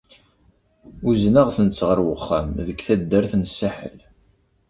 Uzneɣ-tent 1.07 1.79
ɣer 1.87 1.97
uxxam, 2.15 2.47
deg 2.67 2.77
taddart 2.87 3.33
n 3.37 3.43
Saḥel. 3.47 3.99